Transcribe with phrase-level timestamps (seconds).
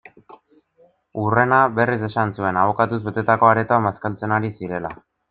[1.23, 4.93] Hurrena, berriz esan zuen, abokatuz betetako aretoan bazkaltzen ari zirela.